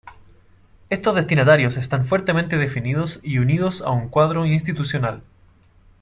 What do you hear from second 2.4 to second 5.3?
definidos y unidos a un cuadro institucional.